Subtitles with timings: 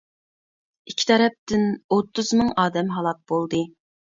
[0.91, 1.67] ئىككى تەرەپتىن
[1.97, 3.63] ئوتتۇز مىڭ ئادەم ھالاك بولدى.